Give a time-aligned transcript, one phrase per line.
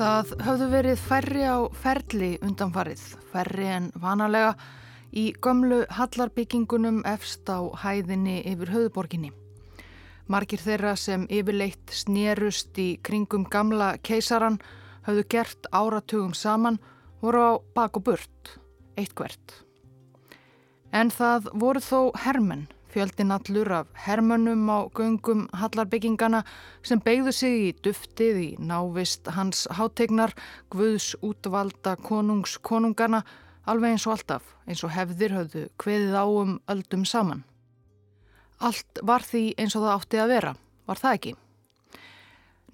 [0.00, 3.00] Það höfðu verið færri á ferli undanfarið,
[3.34, 4.54] færri en vanalega
[5.12, 9.28] í gömlu hallarbyggingunum efst á hæðinni yfir höfuborginni.
[10.24, 14.56] Margir þeirra sem yfirleitt snerust í kringum gamla keisaran
[15.04, 16.80] höfðu gert áratugum saman
[17.20, 18.56] voru á bak og burt,
[18.96, 19.52] eitt hvert.
[20.96, 26.40] En það voru þó hermenn Fjöldin allur af hermönnum á göngum hallarbyggingana
[26.82, 30.34] sem beigðu sig í duftið í návist hans hátegnar,
[30.74, 33.22] Guðs útvalda konungs konungana,
[33.62, 37.44] alveg eins og alltaf, eins og hefðir höfðu hveðið á um öldum saman.
[38.58, 40.52] Allt var því eins og það átti að vera,
[40.90, 41.36] var það ekki?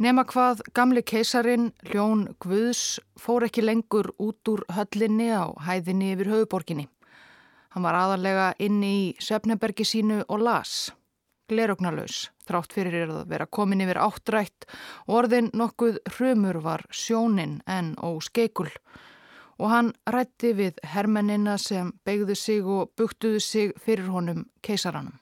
[0.00, 6.32] Nema hvað gamli keisarin, Ljón Guðs, fór ekki lengur út úr höllinni á hæðinni yfir
[6.32, 6.88] höfuborginni.
[7.76, 10.94] Hann var aðalega inni í Söfnebergi sínu og las.
[11.52, 14.64] Glerugnalaus, þrátt fyrir að vera komin yfir áttrætt
[15.12, 18.70] orðin nokkuð hrumur var sjónin en óskeikul.
[19.60, 25.20] Og hann rætti við hermennina sem begðu sig og buktuðu sig fyrir honum keisaranum.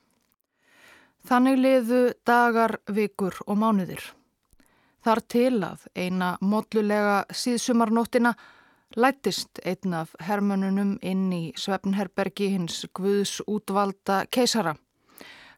[1.27, 4.13] Þannig liðu dagar, vikur og mánuðir.
[5.03, 8.37] Þar til að eina mótlulega síðsumarnóttina
[8.97, 14.75] lættist einn af hermönunum inn í svefnherbergi hins Guðs útvalda keisara.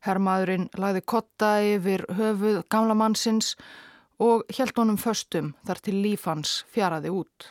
[0.07, 3.55] Hermaðurinn lagði kotta yfir höfuð gamla mannsins
[4.23, 7.51] og held honum föstum þar til lífans fjaraði út.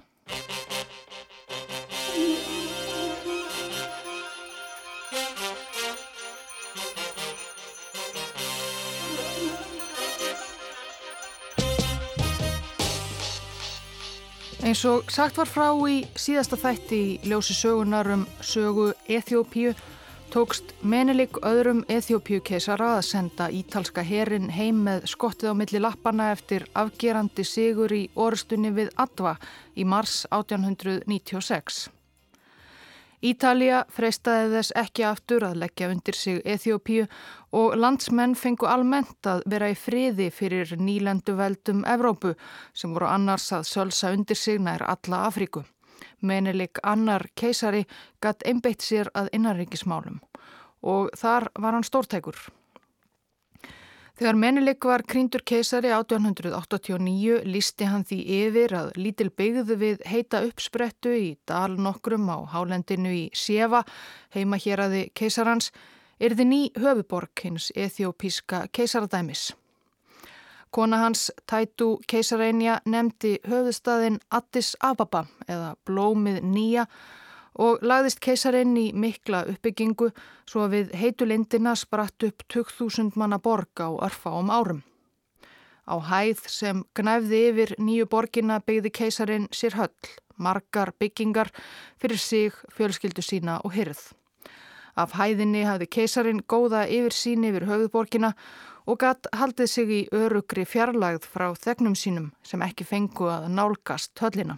[14.65, 19.75] Eins og sagt var frá í síðasta þætti í ljósi sögunar um sögu Eþjópíu
[20.33, 26.31] tókst Menelik öðrum Eþjópíu keisara að senda ítalska herin heim með skottið á milli lappana
[26.33, 29.35] eftir afgerandi sigur í orustunni við Adva
[29.77, 31.94] í mars 1896.
[33.25, 37.05] Ítalija freistaði þess ekki aftur að leggja undir sig Eþjópíu
[37.57, 42.35] og landsmenn fengu almennt að vera í friði fyrir nýlendu veldum Evrópu
[42.77, 45.63] sem voru annars að sölsa undir sig nær alla Afríku.
[46.21, 47.85] Menilik annar keisari
[48.21, 50.21] gatt einbeitt sér að innanrikismálum
[50.85, 52.37] og þar var hann stórtækur.
[54.15, 60.39] Þegar Menelik var krýndur keisari 1889 lísti hann því yfir að lítil byggðu við heita
[60.47, 63.81] uppsprettu í dal nokkrum á hálendinu í Sjefa,
[64.31, 65.67] heima hér aði keisarans,
[66.15, 69.49] erði ný höfuborg hins ethiopíska keisaradæmis.
[70.71, 76.87] Kona hans Taitu keisareinja nefndi höfustadinn Addis Ababa eða Blómið Nýja
[77.55, 80.09] og lagðist keisarinn í mikla uppbyggingu
[80.49, 84.83] svo að við heitulindina spratt upp 2000 manna borg á örfáum árum.
[85.85, 91.51] Á hæð sem gnæfði yfir nýju borgina byggði keisarinn sér höll, margar byggingar
[92.01, 94.01] fyrir sig, fjölskyldu sína og hyrð.
[94.95, 98.33] Af hæðinni hafði keisarinn góða yfir sín yfir höfðborgina
[98.85, 104.17] og gatt haldið sig í örugri fjarlægð frá þegnum sínum sem ekki fengu að nálgast
[104.21, 104.57] höllina.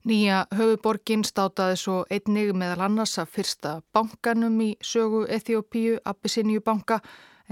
[0.00, 7.02] Nýja höfuborgin státaði svo einnig meðal annars að fyrsta bankanum í sögu Eþjópíu, Abyssiníu banka,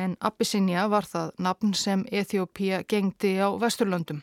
[0.00, 4.22] en Abyssinia var það nafn sem Eþjópíu gengdi á Vesturlöndum.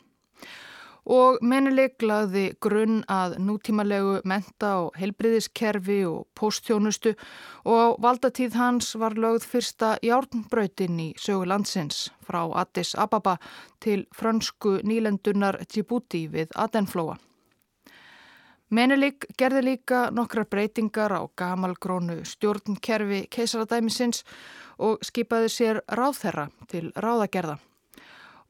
[1.06, 7.13] Og menuleik lagði grunn að nútímalegu menta og helbriðiskerfi og postjónustu
[7.62, 13.38] og á valdatíð hans var lögð fyrsta járnbröytin í sögu landsins frá Addis Ababa
[13.78, 17.19] til frönsku nýlendunar Djibouti við Adenflóa.
[18.73, 24.23] Menelik gerði líka nokkra breytingar á gamalgrónu stjórnkerfi keisaradæmisins
[24.81, 27.59] og skipaði sér ráðherra til ráðagerða.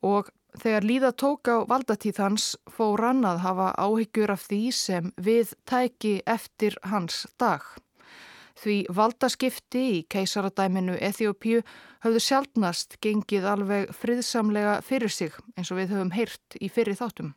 [0.07, 5.11] Og þegar líða tók á valdatíð hans fór hann að hafa áhyggjur af því sem
[5.19, 7.61] við tæki eftir hans dag.
[8.55, 11.59] Því valdaskipti í keisaradæminu Eþjópiu
[12.05, 17.35] höfðu sjálfnast gengið alveg friðsamlega fyrir sig eins og við höfum heyrt í fyrir þáttum.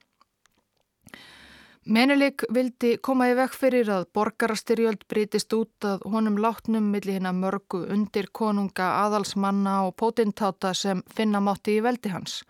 [1.89, 7.29] Menelik vildi koma í vekk fyrir að borgarastyrjöld breytist út að honum látnum millir hinn
[7.31, 12.43] að mörgu undir konunga aðalsmanna og pótintáta sem finna mátti í veldi hans.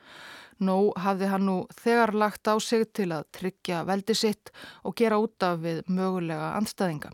[0.59, 4.51] Nó hafði hann nú þegar lagt á sig til að tryggja veldi sitt
[4.83, 7.13] og gera út af við mögulega anstæðinga.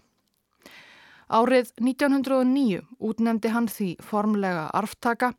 [1.28, 5.34] Árið 1909 útnemdi hann því formlega arftaka,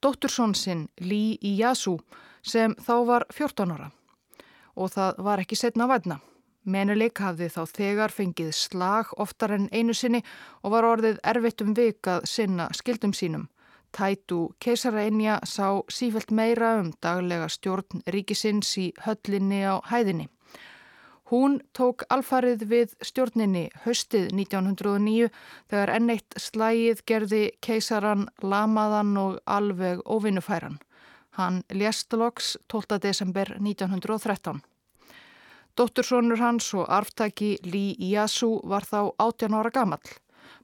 [0.00, 1.98] dóttursón sinn Lý Íjású
[2.40, 3.90] sem þá var 14 ára
[4.76, 6.20] og það var ekki setna vætna.
[6.64, 10.22] Menuleik hafði þá þegar fengið slag oftar en einu sinni
[10.62, 13.48] og var orðið erfitt um vikað sinna skildum sínum.
[13.94, 20.30] Tætu keisarainja sá sífelt meira um daglega stjórn ríkisins í höllinni á hæðinni.
[21.30, 25.30] Hún tók alfarið við stjórninni höstið 1909
[25.70, 30.76] þegar enneitt slægið gerði keisaran lamaðan og alveg óvinnufæran.
[31.34, 32.98] Hann lést loks 12.
[33.02, 34.60] desember 1913.
[35.74, 40.12] Dóttursónur hans og arftaki Lý Iasú var þá 18 ára gamall.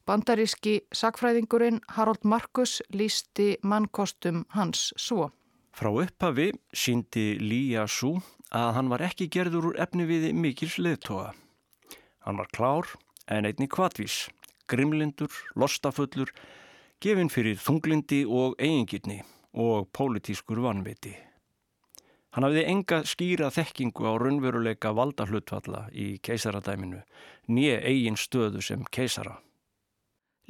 [0.06, 5.32] Bandaríski sakfræðingurinn Harold Markus lísti mannkostum hans svo.
[5.74, 8.12] Frá upphafi síndi Lý Iasú
[8.54, 11.34] að hann var ekki gerður úr efni við mikils leðtoga.
[12.22, 12.94] Hann var klár
[13.26, 14.28] en einni kvatvís,
[14.70, 16.30] grimlindur, lostafullur,
[17.02, 21.16] gefinn fyrir þunglindi og eigingirni og pólitískur vanviti.
[22.30, 27.00] Hann hafði enga skýra þekkingu á raunveruleika valda hlutvalla í keisaradæminu,
[27.50, 29.40] nýje eigin stöðu sem keisara.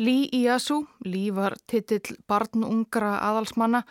[0.00, 3.82] Lý Iasú, Lý var titill barnungra aðalsmanna,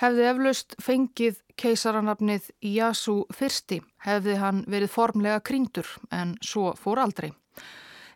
[0.00, 7.30] hefði eflaust fengið keisaranafnið Iasú fyrsti, hefði hann verið formlega krýndur en svo fór aldrei.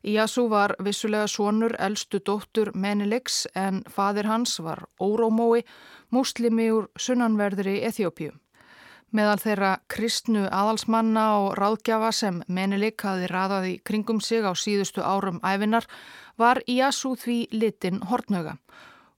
[0.04, 5.64] Iasú var vissulega sonur eldstu dóttur Meniliks en fadir hans var Órómói,
[6.10, 8.32] muslimi úr sunnanverðri Eþjópju.
[9.10, 15.00] Meðal þeirra kristnu aðalsmanna og ráðgjafa sem Menelik hafi raðað í kringum sig á síðustu
[15.00, 15.88] árum æfinar
[16.36, 18.58] var Iasú því litin hortnöga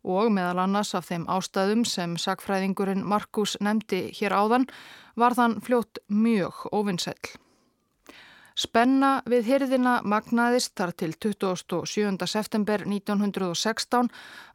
[0.04, 4.66] og meðal annars af þeim ástæðum sem sagfræðingurinn Markus nefndi hér áðan
[5.16, 7.36] var þann fljótt mjög ofinsell.
[8.60, 12.26] Spenna við hyrðina magnaðist þar til 27.
[12.28, 14.10] september 1916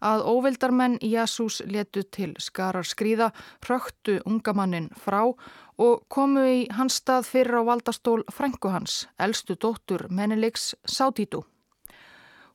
[0.06, 3.32] að óvildarmenn Jásús letu til skarar skrýða,
[3.66, 10.06] röktu ungamannin frá og komu í hans stað fyrir á valdastól frængu hans, eldstu dóttur
[10.14, 11.42] Meneliks Sátítu.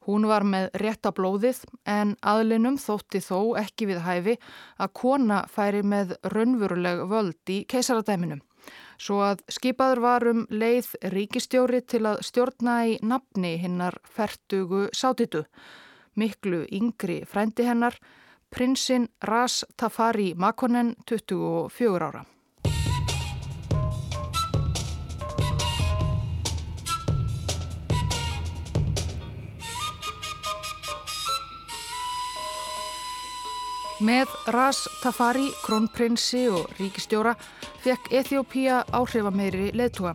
[0.07, 4.37] Hún var með rétta blóðið en aðlinum þótti þó ekki við hæfi
[4.79, 8.45] að kona færi með raunveruleg völd í keisaradæminum
[9.01, 15.45] svo að skipaður varum leið ríkistjóri til að stjórna í nafni hinnar fertugu sátitu.
[16.21, 17.97] Miklu yngri frændi hennar,
[18.51, 22.27] prinsinn Ras Tafari Makonnen, 24 ára.
[34.01, 37.35] Með Ras Tafari, krónprinsi og ríkistjóra
[37.85, 40.15] fekk Eþjópía áhrifameiri leðtúa.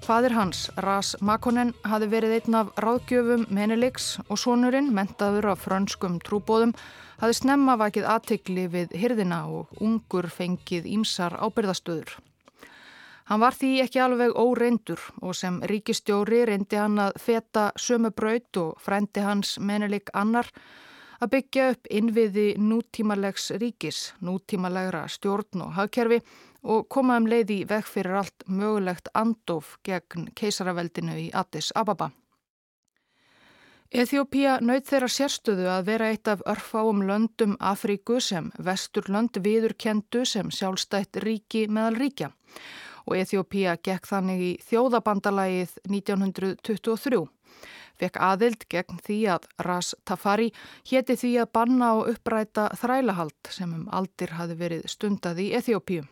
[0.00, 6.16] Fadir hans, Ras Makonnen, hafi verið einn af ráðgjöfum Meneliks og sonurinn, mentaður af frönskum
[6.24, 6.72] trúbóðum,
[7.20, 12.14] hafi snemma vakið aðtegli við hyrðina og ungur fengið ímsar ábyrðastöður.
[13.28, 18.62] Hann var því ekki alveg óreindur og sem ríkistjóri reyndi hann að feta sömu braut
[18.64, 20.48] og frendi hans Menelik annar
[21.24, 26.20] að byggja upp innviði nútímalegs ríkis, nútímalegra stjórn og hagkerfi
[26.64, 32.10] og koma um leiði vekk fyrir allt mögulegt andof gegn keisaraveldinu í Addis Ababa.
[33.94, 40.50] Eþjópía naut þeirra sérstöðu að vera eitt af örfáum löndum Afríku sem vesturlönd viðurkendu sem
[40.50, 42.32] sjálfstætt ríki meðal ríkja
[43.04, 47.22] og Eþjópía gekk þannig í þjóðabandalagið 1923
[48.00, 50.50] fekk aðild gegn því að Ras Tafari
[50.90, 56.04] héti því að banna og uppræta þrælahald sem um aldir hafi verið stundað í Eþjópíu.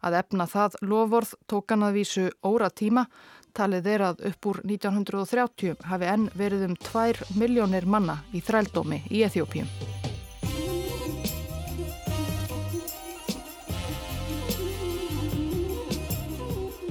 [0.00, 3.06] Að efna það lofvorð tók hann að vísu óra tíma,
[3.52, 9.04] talið er að upp úr 1930 hafi enn verið um 2 miljónir manna í þrældómi
[9.10, 9.99] í Eþjópíu.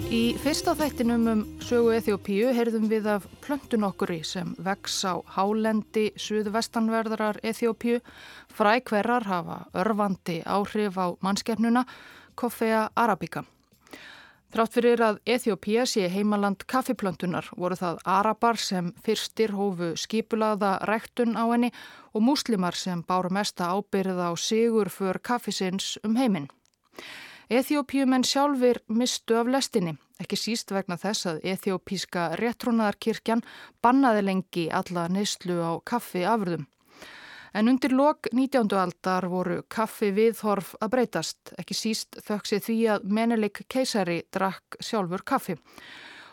[0.10, 6.08] Í fyrsta þættinum um sögu Eþjópíu heyrðum við af plöntun okkuri sem vex á hálendi
[6.18, 8.00] suðvestanverðarar Eþjópíu.
[8.50, 11.86] Frækverrar hafa örfandi áhrif á mannskefnuna
[12.34, 13.46] Coffea arabica.
[14.50, 21.38] Þrátt fyrir að Eþjópía sé heimaland kaffiplöntunar voru það arabar sem fyrstir hófu skipulaða ræktun
[21.38, 21.70] á henni
[22.18, 26.50] og múslimar sem báru mesta ábyrða á sigur för kaffisins um heiminn.
[27.50, 33.42] Eþjópíumenn sjálfur mistu af lestinni, ekki síst vegna þess að Eþjópíska réttrúnaðarkirkjan
[33.82, 36.68] bannaði lengi alla neyslu á kaffi afröðum.
[37.58, 38.70] En undir lok 19.
[38.78, 45.26] aldar voru kaffi viðhorf að breytast, ekki síst þöksi því að menelik keisari drakk sjálfur
[45.26, 45.58] kaffi.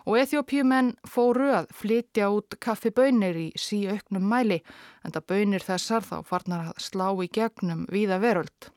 [0.04, 4.60] Og Eþjópíumenn fóru að flytja út kaffiböynir í síauknum mæli,
[5.00, 8.75] en það böynir þessar þá farnar að slá í gegnum víða veröld.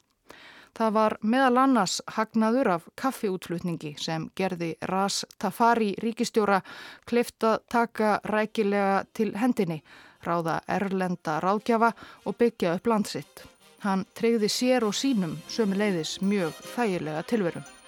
[0.78, 6.62] Það var meðal annars hagnaður af kaffiútflutningi sem gerði Ras Tafari ríkistjóra
[7.10, 9.82] klifta taka rækilega til hendinni,
[10.26, 11.94] ráða erlenda ráðgjafa
[12.26, 13.44] og byggja upp landsitt.
[13.80, 17.79] Hann treyði sér og sínum sömu leiðis mjög þægilega tilverum.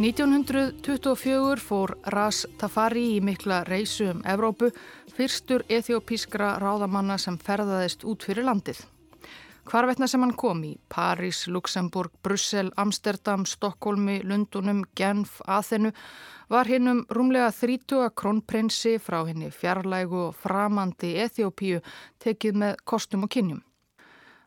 [0.00, 4.70] 1924 fór Ras Tafari í mikla reysu um Evrópu,
[5.12, 8.80] fyrstur ethiopískra ráðamanna sem ferðaðist út fyrir landið.
[9.68, 15.92] Hvarvetna sem hann kom í París, Luxemburg, Brussel, Amsterdam, Stokkólmi, Lundunum, Genf, Aþenu
[16.48, 21.84] var hinnum rúmlega 30 krónprinsi frá henni fjarlægu og framandi Ethiopíu
[22.24, 23.60] tekið með kostum og kynjum.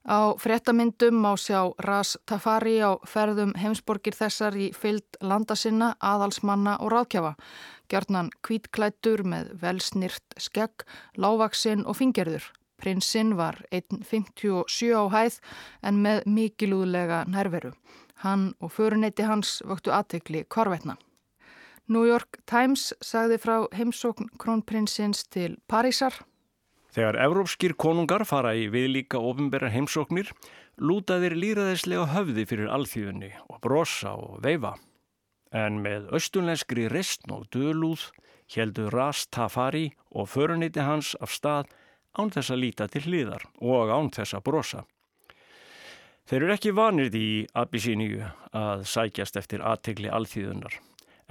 [0.03, 6.91] Á frettamyndum má sjá Ras Tafari á ferðum heimsborgir þessar í fyllt landasinna, aðalsmanna og
[6.91, 7.37] ráðkjafa.
[7.87, 10.83] Gjörnan kvítklættur með velsnýrt skegg,
[11.15, 12.49] lávaksinn og fingerður.
[12.75, 15.39] Prinsinn var 1,57 á hæð
[15.87, 17.71] en með mikilúðlega nærveru.
[18.27, 20.97] Hann og föruneyti hans vöktu aðtekli korvetna.
[21.87, 26.15] New York Times sagði frá heimsókn krónprinsins til Parísar
[26.93, 30.27] Þegar evrópskir konungar fara í viðlíka ofinbæra heimsóknir
[30.77, 34.75] lúta þeir líraðislega höfði fyrir alþjóðinni og brosa og veifa.
[35.49, 38.11] En með austunlenskri restn og dölúð
[38.53, 41.73] heldur Ras Tafari og föruniti hans af stað
[42.13, 44.85] án þess að líta til hliðar og án þess að brosa.
[46.29, 48.21] Þeir eru ekki vanir í Abyssiníu
[48.53, 50.77] að sækjast eftir aðtegli alþjóðunar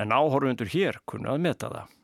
[0.02, 2.01] en áhorfundur hér kunna að meta það.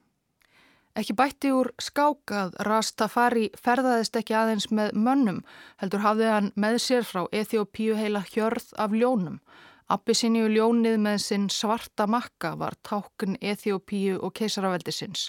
[0.98, 5.36] Ekki bætti úr skákað Rastafari ferðaðist ekki aðeins með mönnum,
[5.78, 9.36] heldur hafði hann með sér frá Eþjópíu heila hjörð af ljónum.
[9.94, 15.28] Abbisinju ljónið með sinn svarta makka var tákn Eþjópíu og keisaraveldisins.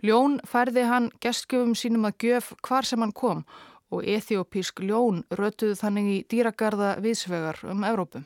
[0.00, 3.44] Ljón færði hann gestgjöfum sínum að gjöf hvar sem hann kom
[3.92, 8.24] og Eþjópísk ljón rötuð þannig í dýragarða viðsvegar um Evrópum.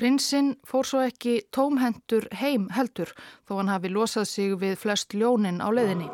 [0.00, 3.10] Prinsinn fór svo ekki tómhendur heim heldur
[3.44, 6.06] þó hann hafi losað sig við flest ljónin á leðinni.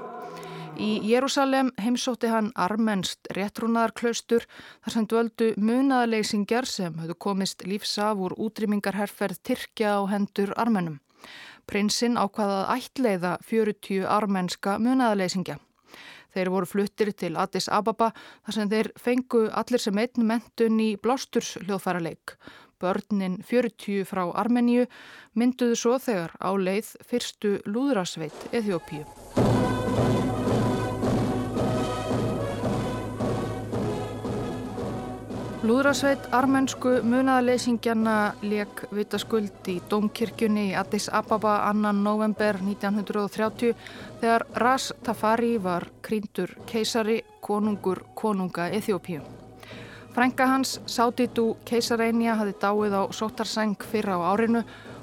[0.75, 8.35] Í Jérúsalem heimsótti hann armenst réttrúnaðarklaustur þar sem dvöldu munaðaleysingjar sem höfðu komist lífsaf úr
[8.49, 10.99] útrýmingarherferð Tyrkja á hendur armenum.
[11.71, 15.61] Prinsinn ákvaðað ættleiða 40 armenska munaðaleysingja.
[16.35, 20.97] Þeir voru fluttir til Addis Ababa þar sem þeir fengu allir sem einn mentun í
[21.01, 22.35] blásturs hljóðfæraleik.
[22.81, 24.87] Börnin 40 frá Armeníu
[25.35, 29.05] mynduðu svo þegar á leið fyrstu lúðrasveit Eþjópíu.
[35.67, 43.73] Lúðrasveit armensku munaðaleysingjana leik vitaskuld í Dómkirkjunni í Addis Ababa annan november 1930
[44.21, 49.36] þegar Ras Tafari var krýndur keisari konungur konunga Eþjópíu.
[50.17, 54.63] Frænga hans, Sátitu keisareinja, hafi dáið á sótarseng fyrra á árinu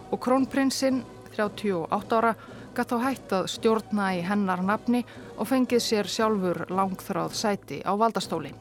[0.10, 1.04] og krónprinsinn,
[1.38, 2.32] 38 ára,
[2.74, 5.04] gætt á hætt að stjórna í hennar nafni
[5.38, 8.56] og fengið sér sjálfur langþráð sæti á valdastóli.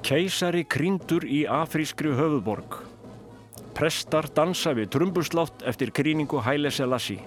[0.00, 2.80] Keisari krýndur í afrískri höfuborg.
[3.76, 7.20] Prestar dansa við trumbuslátt eftir krýningu Hæle Selassi.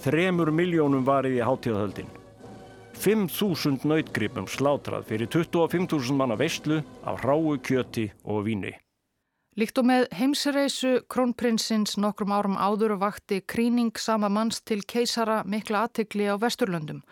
[0.00, 2.23] Þremur miljónum varið í hátíðahöldin.
[2.94, 8.74] 5.000 nautgripum slátrað fyrir 25.000 manna veistlu af hráu kjöti og víni.
[9.54, 15.84] Líkt og með heimsreisu krónprinsins nokkrum árum áður vakti kríning sama manns til keisara mikla
[15.86, 17.04] aðtikli á vesturlöndum.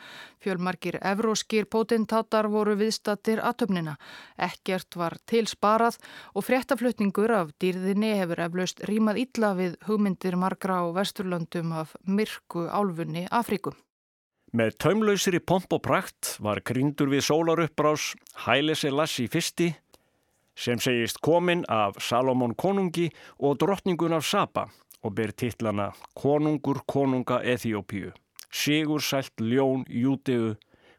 [0.43, 3.95] Fjölmarkir evróskir pótintátar voru viðstattir aðtöfnina.
[4.35, 6.01] Ekkert var til sparað
[6.35, 12.67] og fréttaflutningur af dýrðinni hefur eflaust rímað illa við hugmyndir margra á vesturlöndum af myrku
[12.67, 13.77] álfunni Afríku.
[14.53, 18.11] Með taumlausir í pomp og prakt var grindur við sólaruppbrás
[18.45, 19.71] Hæle Selassi fyrsti
[20.53, 23.07] sem segist komin af Salomón konungi
[23.41, 24.67] og drottningun af Saba
[25.01, 28.13] og ber titlana Konungur konunga Eþjópíu,
[28.53, 30.53] Sigur sælt ljón Júteu,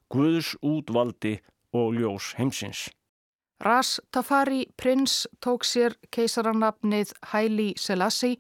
[0.10, 1.38] Guðs útvaldi
[1.78, 2.90] og ljós heimsins.
[3.62, 8.34] Ras Tafari prins tók sér keisarannafnið Hæli Selassi,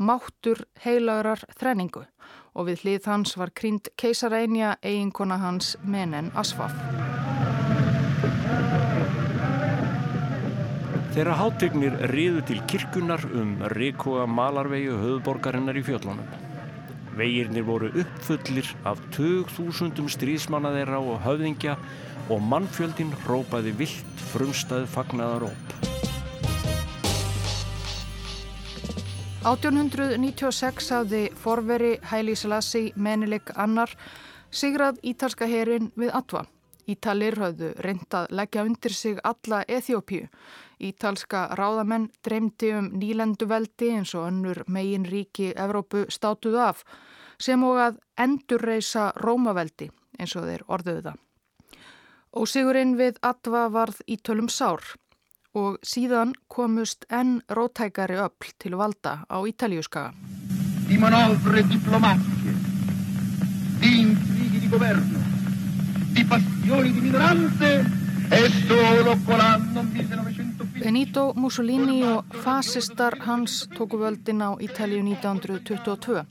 [0.00, 2.06] máttur heilaurar þrenningu
[2.54, 6.74] og við hlið hans var krynd keisarænja eiginkona hans Menen Asfaf.
[11.14, 16.26] Þeirra hátegnir riðu til kirkunar um Rikoa malarvegi höfuborgarinnar í fjöllunum.
[17.14, 21.76] Vegirnir voru uppfullir af 2000 stríðsmanna þeirra og höfðingja
[22.34, 26.03] og mannfjöldin rópaði vilt frumstæð fagnaðaróp.
[29.44, 33.90] 1896 hafði forveri Hæli Selassi menileg annar
[34.48, 36.46] sigrað ítalska herin við Atva.
[36.88, 40.30] Ítalir hafðu reyndað leggja undir sig alla Eþjópíu.
[40.80, 46.80] Ítalska ráðamenn dreymdi um nýlenduveldi eins og önnur megin ríki Evrópu státuðu af
[47.36, 51.20] sem og að endurreisa Rómaveldi eins og þeir orðuðu það.
[52.32, 54.94] Ósigurinn við Atva varð í tölum sár
[55.54, 60.12] og síðan komust enn rótækari öll til valda á Ítalíuskaga.
[60.88, 62.52] Di manovre diplomatiche,
[63.80, 65.20] di intrighi di governo,
[66.12, 67.70] di passioni di minoranze
[68.30, 70.80] e solo con l'anno 1920.
[70.84, 76.24] Benito Mussolini og fasistar hans tóku völdin á Ítalíu 1922.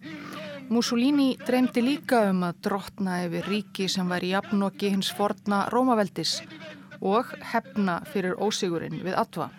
[0.70, 6.42] Mussolini dreymdi líka um að drottna yfir ríki sem væri jafnokki hins forna Rómaveldis
[7.04, 9.50] og hefna fyrir ósigurinn við Atva.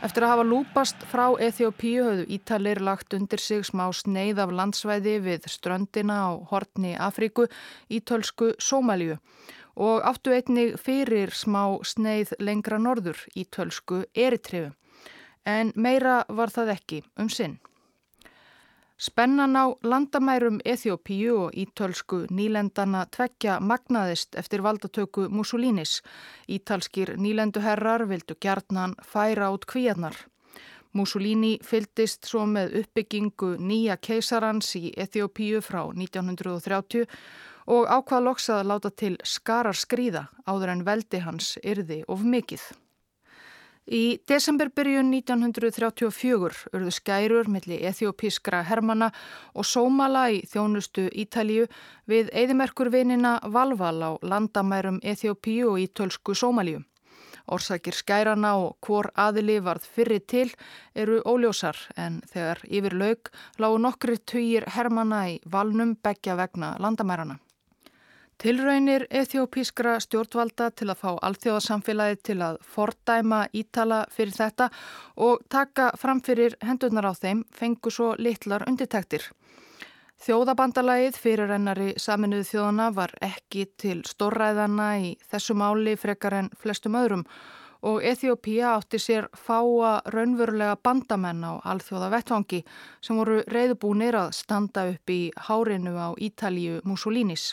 [0.00, 5.18] Eftir að hafa lúpast frá Eþjópíu höfðu Ítalir lagt undir sig smá sneið af landsvæði
[5.26, 7.44] við ströndina á hortni Afríku,
[7.92, 9.18] ítölsku Sómalíu
[9.76, 14.72] og áttu einnig fyrir smá sneið lengra norður, ítölsku Eritrifu.
[15.44, 17.58] En meira var það ekki um sinn.
[19.00, 26.02] Spennan á landamærum Eþjópíu og ítölsku nýlendana tveggja magnaðist eftir valdatöku Mussolinis.
[26.48, 30.16] Ítalskir nýlenduherrar vildu gjarnan færa át kvíarnar.
[30.92, 37.08] Mussolini fyldist svo með uppbyggingu nýja keisarans í Eþjópíu frá 1930
[37.72, 42.66] og ákvað loksað að láta til skarar skrýða áður en veldi hans yrði of mikill.
[43.90, 49.08] Í desemberbyrjun 1934 urðu skærur millir ethiopískra hermana
[49.50, 51.66] og sómala í þjónustu Ítalíu
[52.06, 56.84] við eðimerkurvinina Valval á landamærum Ethiopíu og ítölsku Sómalíu.
[57.50, 60.54] Orsakir skærana og hvor aðili varð fyrri til
[60.94, 67.40] eru óljósar en þegar yfir laug lágu nokkri tugir hermana í valnum begja vegna landamærana.
[68.40, 74.70] Tilraunir ethiopískra stjórnvalda til að fá alþjóðasamfélagi til að fordæma ítala fyrir þetta
[75.26, 79.28] og taka fram fyrir hendurnar á þeim fengu svo litlar undirtektir.
[80.24, 86.96] Þjóðabandalagið fyrir ennari saminuðu þjóðana var ekki til stórræðana í þessu máli frekar en flestum
[86.96, 87.28] öðrum
[87.84, 92.64] og Ethiopía átti sér fáa raunverulega bandamenn á alþjóða vettvangi
[93.04, 97.52] sem voru reyðbúnir að standa upp í hárinu á Ítalíu Mussolinis.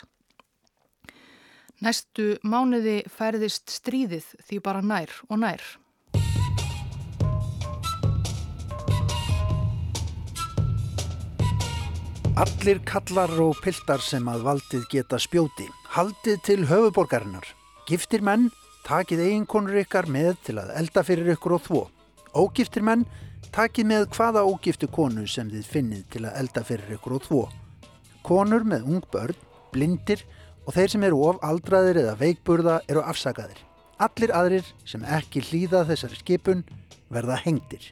[1.78, 5.62] Næstu mánuði færðist stríðið því bara nær og nær.
[12.38, 17.46] Allir kallar og piltar sem að valdið geta spjóti, haldið til höfuborgarinnar.
[17.86, 18.48] Giftir menn,
[18.86, 21.84] takið eiginkonur ykkar með til að elda fyrir ykkur og þvó.
[22.42, 23.06] Ógiftir menn,
[23.54, 27.46] takið með hvaða ógiftu konu sem þið finnið til að elda fyrir ykkur og þvó.
[28.26, 29.38] Konur með ung börn,
[29.70, 30.26] blindir,
[30.68, 33.56] og þeir sem eru of aldraðir eða veikburða eru afsakaðir.
[33.98, 36.60] Allir aðrir sem ekki hlýða þessari skipun
[37.08, 37.86] verða hengtir.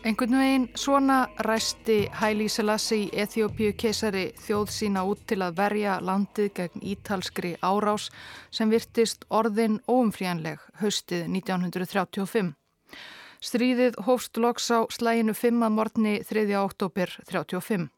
[0.00, 5.98] Engun veginn svona ræsti Haile Selassie í Eþjópiu keisari þjóð sína út til að verja
[6.00, 8.08] landið gegn ítalskri árás
[8.50, 12.54] sem virtist orðin óumfríanleg haustið 1935.
[13.44, 15.68] Stríðið hófst loks á slæginu 5.
[15.68, 16.48] morgni 3.
[16.64, 17.90] oktober 1935.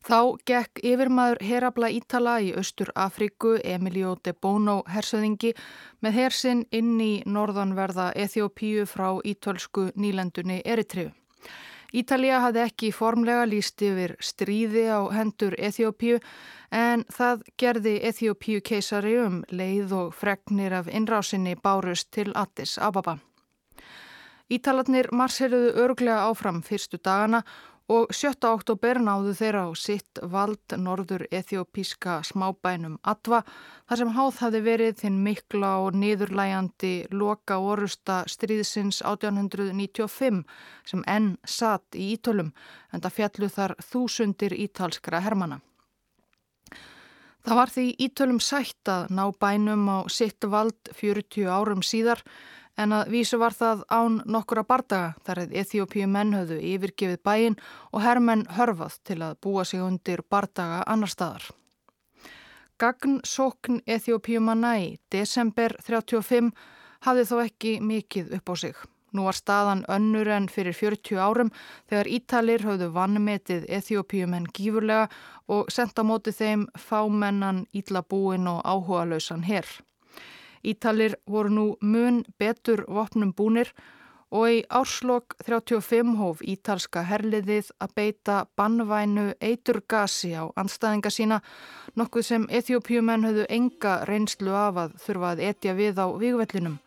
[0.00, 5.52] Þá gekk yfirmaður herabla Ítala í Östur Afríku, Emilio de Bono hersöðingi,
[6.00, 11.12] með hersinn inn í norðanverða Eþjópíu frá ítölsku nýlendunni Eritriðu.
[11.92, 16.20] Ítalija hafði ekki formlega líst yfir stríði á hendur Eþjópíu
[16.70, 23.18] en það gerði Eþjópíu keisari um leið og fregnir af innrásinni bárust til Addis Ababa.
[24.50, 27.42] Ítalatnir marsherðuðu örglega áfram fyrstu dagana
[27.90, 28.46] og 7.
[28.46, 33.40] oktober náðu þeirra á sitt vald norður ethiopíska smábænum Atva
[33.88, 40.44] þar sem háð hafi verið þinn mikla og niðurlæjandi loka orusta stríðsins 1895
[40.86, 42.52] sem enn satt í Ítölum
[42.94, 45.58] en það fjallu þar þúsundir ítalskra hermana.
[47.42, 52.22] Það var því Ítölum sætt að ná bænum á sitt vald 40 árum síðar
[52.80, 57.56] en að vísu var það án nokkura bardaga þar að Eþjópíu menn höfðu yfirgefið bæin
[57.92, 61.50] og herrmenn hörfað til að búa sig undir bardaga annar staðar.
[62.80, 66.54] Gagn sókn Eþjópíu manna í desember 35
[67.04, 68.80] hafði þó ekki mikið upp á sig.
[69.12, 71.50] Nú var staðan önnur en fyrir 40 árum
[71.90, 75.10] þegar Ítalir höfðu vannmetið Eþjópíum en gífurlega
[75.50, 79.66] og senda móti þeim fámennan, íllabúin og áhuga lausan herr.
[80.62, 83.72] Ítalir voru nú mun betur vopnum búnir
[84.30, 91.40] og í árslokk 35 hóf ítalska herliðið að beita bannvænu eiturgasi á anstæðinga sína,
[91.98, 96.78] nokkuð sem Eþjópiumenn höfðu enga reynslu af að þurfa að etja við á vígvellinum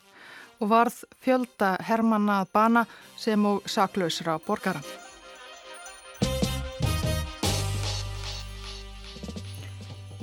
[0.64, 2.86] og varð fjölda hermanna að bana
[3.20, 5.03] sem og saklausra borgara.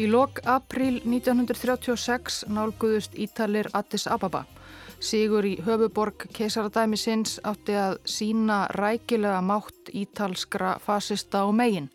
[0.01, 4.47] Í lok april 1936 nálguðust Ítalir Addis Ababa.
[4.97, 11.91] Sigur í höfuborg keisaradæmisins átti að sína rækilega mátt ítalskra fasista og megin.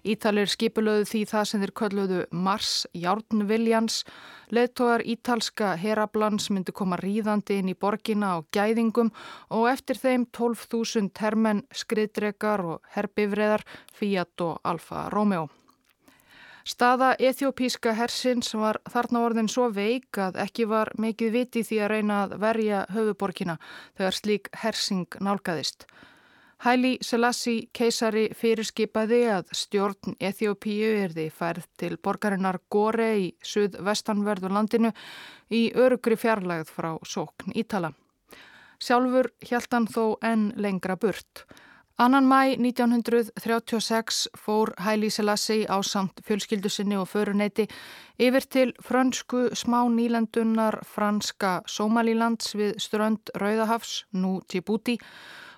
[0.00, 4.00] Ítalir skipulöðu því það sem þeir kölluðu Mars Járnviljans.
[4.48, 9.12] Leðtógar ítalska herablans myndi koma ríðandi inn í borgina á gæðingum
[9.52, 15.50] og eftir þeim 12.000 hermenn, skriðdrekar og herbifreðar Fiat og Alfa Romeo.
[16.62, 21.90] Staða ethiopíska hersins var þarna orðin svo veik að ekki var mikið viti því að
[21.90, 23.56] reyna að verja höfuborkina
[23.98, 25.86] þegar slík hersing nálgæðist.
[26.62, 34.92] Hæli Selassi keisari fyrirskipaði að stjórn Ethiopíu erði færð til borgarinnar Gore í suð-vestanverðu landinu
[35.50, 37.90] í örugri fjarlægð frá sókn Ítala.
[38.78, 41.42] Sjálfur hjælt hann þó enn lengra burt.
[41.98, 47.66] Annan mæ 1936 fór Hæli Selassi á samt fjölskyldu sinni og föruneyti
[48.18, 54.96] yfir til frönsku smá nýlendunar franska Somalilands við strönd Rauðahafs, nú Djibouti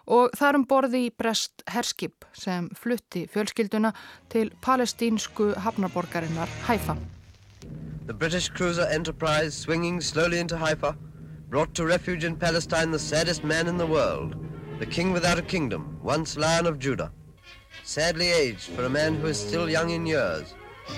[0.06, 3.92] og þar um borði í Brest Herskip sem flutti fjölskylduna
[4.28, 6.96] til palestínsku hafnaborgarinnar Haifa.
[8.06, 10.96] The British cruiser Enterprise swinging slowly into Haifa
[11.48, 14.34] brought to refuge in Palestine the saddest man in the world
[14.84, 17.10] the king without a kingdom, once lion of Judah,
[17.84, 20.54] sadly aged for a man who is still young in years,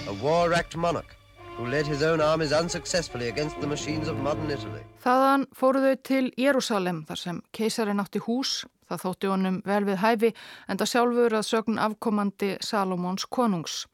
[0.09, 1.14] a war-racked monarch
[1.57, 4.83] who led his own armies unsuccessfully against the machines of modern Italy.
[5.05, 10.03] Þaðan fóru þau til Jérúsalem þar sem keisarinn átti hús, það þótti honum vel við
[10.03, 10.33] hæfi
[10.66, 13.85] en það sjálfur að sögn afkomandi Salomons konungs.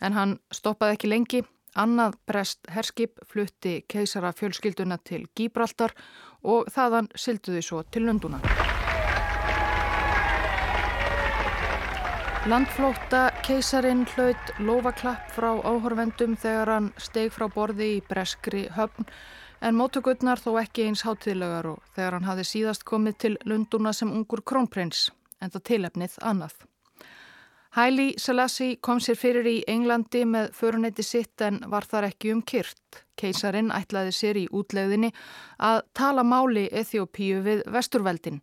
[0.00, 1.42] En hann stoppaði ekki lengi,
[1.76, 5.92] annað brest herskip flutti keisara fjölskylduna til Gíbraltar
[6.48, 8.67] og þaðan sylduði svo til Lunduna.
[12.48, 19.04] Landflóta keisarin hlaut lofaklapp frá áhorvendum þegar hann steg frá borði í breskri höfn
[19.60, 24.14] en mótugutnar þó ekki eins hátíðlegar og þegar hann hafi síðast komið til Lunduna sem
[24.16, 25.10] ungur krónprins
[25.44, 26.54] en það tilefnið annað.
[27.78, 32.40] Hæli Selassi kom sér fyrir í Englandi með föruneyti sitt en var þar ekki um
[32.42, 33.04] kyrt.
[33.14, 35.12] Keisarin ætlaði sér í útlegðinni
[35.62, 38.40] að tala máli Eþjópíu við vesturveldin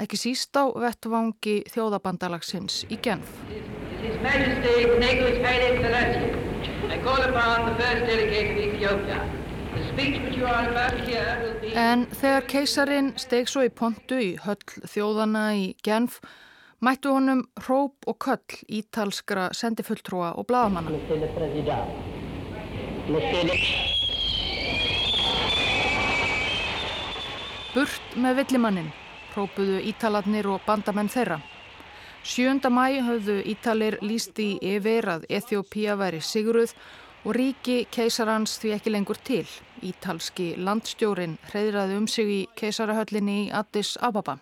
[0.00, 3.28] ekki síst á vettvangi þjóðabandalagsins í Genf.
[11.76, 14.62] En þegar keisarin steg svo í pontu í höll
[14.96, 16.22] þjóðana í Genf
[16.80, 20.90] mættu honum hróp og köll ítalskra sendifulltrúa og bladamanna.
[27.74, 28.90] Burt með villimannin
[29.34, 31.40] própuðu Ítalarnir og bandamenn þeirra.
[32.24, 32.70] 7.
[32.70, 36.74] mæ höfðu Ítalir líst í yfir að Eþjópía væri siguruð
[37.24, 39.46] og ríki keisarans því ekki lengur til.
[39.82, 44.38] Ítalski landstjórin hreyðraði um sig í keisarahöllinni í Addis Ababa.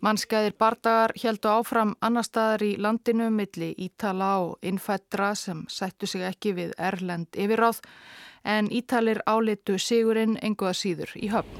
[0.00, 6.24] Mannskæðir bardagar heldu áfram annar staðar í landinu milli Ítala og innfættra sem sættu sig
[6.24, 7.82] ekki við Erlend yfirráð
[8.48, 11.52] en Ítalir álitu sigurinn enguða síður í höfn.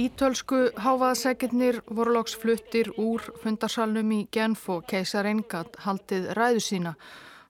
[0.00, 6.94] Ítölsku háfaðsækirnir voru loks fluttir úr fundarsalnum í Genf og keisarinn gatt haldið ræðu sína.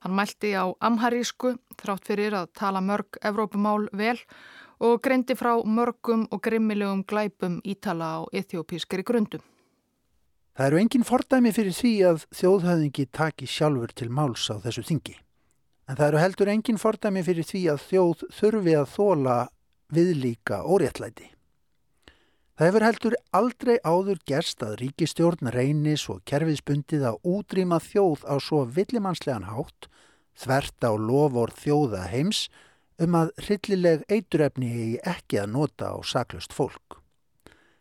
[0.02, 4.60] Hann mælti á amharísku þrátt fyrir að tala mörg Evrópumál vel og
[5.05, 9.43] greindi frá mörgum og grimmilegum glæpum Ítala á ethiopískri grundum.
[10.57, 15.16] Það eru engin fordæmi fyrir því að þjóðhauðingi taki sjálfur til máls á þessu þingi.
[15.88, 19.37] En það eru heldur engin fordæmi fyrir því að þjóð þurfi að þóla
[19.93, 21.31] viðlíka óréttlæti.
[22.61, 28.35] Það hefur heldur aldrei áður gerst að ríkistjórn reynis og kerfiðsbundið að útrýma þjóð á
[28.37, 29.88] svo villimannslegan hátt,
[30.37, 32.51] þvert á lofor þjóða heims,
[33.00, 37.00] um að hryllileg eiturefni ekki að nota á saklust fólk.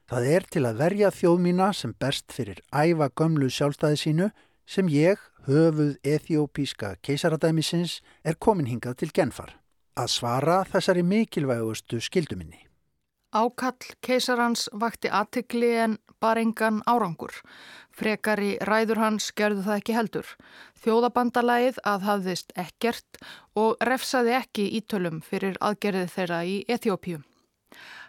[0.09, 4.29] Það er til að verja þjóð mína sem best fyrir æfa gömlu sjálfstæði sínu
[4.69, 9.57] sem ég, höfuð ethiopíska keisaradæmisins, er komin hingað til genfar.
[9.99, 12.68] Að svara þessari mikilvægustu skilduminni.
[13.29, 17.35] Ákall keisarans vakti aðtikli en bar engan árangur.
[17.93, 20.29] Frekari ræður hans gerðu það ekki heldur.
[20.81, 23.19] Þjóðabandalæð aðhafðist ekkert
[23.53, 27.21] og refsaði ekki ítölum fyrir aðgerði þeirra í Eþjópíum.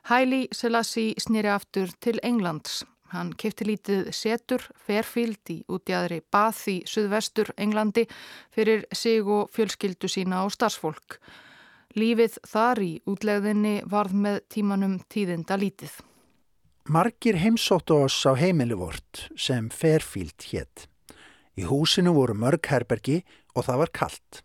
[0.08, 2.84] Haile Selassie snýri aftur til Englands.
[3.10, 8.06] Hann kefti lítið setur, Fairfield í útjæðri Bath í suðvestur Englandi
[8.54, 11.18] fyrir sig og fjölskyldu sína og starfsfólk.
[11.98, 15.96] Lífið þar í útlegðinni varð með tímanum tíðinda lítið.
[16.86, 20.86] Margir heimsóttu oss á heimili vort sem Fairfield hétt.
[21.58, 23.20] Í húsinu voru mörg herbergi
[23.54, 24.40] og það var kallt.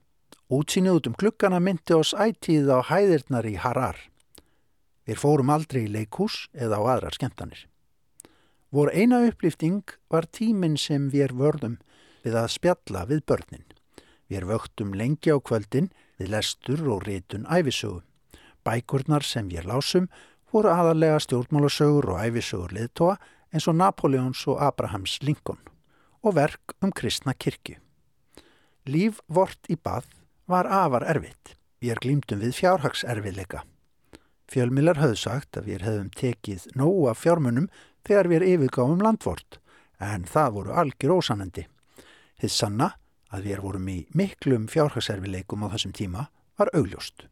[0.50, 3.98] Útsýnið út um klukkana myndi oss ætíð á hæðirnar í Harar.
[5.06, 7.68] Við fórum aldrei í leikhús eða á aðrar skemmtanir.
[8.74, 11.78] Vor eina upplýfting var tíminn sem við vörðum
[12.26, 13.66] við að spjalla við börnin.
[14.34, 18.01] Við vöktum lengi á kvöldin við lestur og rétun æfisögu.
[18.65, 20.10] Bækurnar sem við lásum
[20.51, 23.17] voru aðalega stjórnmálasögur og æfisögur liðtóa
[23.54, 25.62] eins og Napoleons og Abrahams Lincoln
[26.25, 27.78] og verk um kristna kirkju.
[28.86, 30.10] Líf vort í bað
[30.49, 31.56] var afar erfitt.
[31.82, 33.63] Við er glýmdum við fjárhagserfiðleika.
[34.49, 37.69] Fjölmilar höfðu sagt að við hefðum tekið nógu af fjármunum
[38.06, 39.60] þegar við yfirgáfum landvort,
[39.97, 41.65] en það voru algjör ósanandi.
[42.41, 42.91] Þið sanna
[43.36, 46.28] að við vorum í miklum fjárhagserfileikum á þessum tíma
[46.60, 47.28] var augljóst.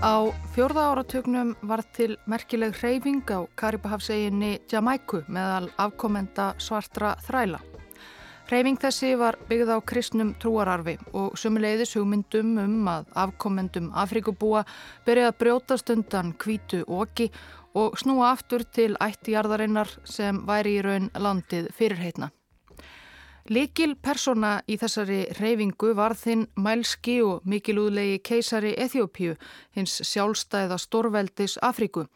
[0.00, 7.60] Á fjörða áratögnum var til merkileg hreyfing á Karibahafseginni Jamaiku meðal afkomenda svartra þræla.
[8.50, 14.64] Hreyfing þessi var byggð á kristnum trúararfi og sumuleiðis hugmyndum um að afkomendum Afrikubúa
[15.06, 17.28] byrjaði að brjótast undan kvítu oki
[17.78, 22.32] og snúa aftur til ættjarðarinnar sem væri í raun landið fyrirheitna.
[23.54, 29.38] Likil persona í þessari reyfingu var þinn mælski og mikilúðlegi keisari Eþjópiu,
[29.78, 32.08] hins sjálfstæða stórveldis Afriku.